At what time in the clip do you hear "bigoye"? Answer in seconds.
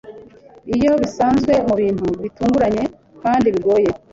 3.53-3.89